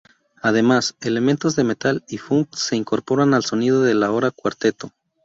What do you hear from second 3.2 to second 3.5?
al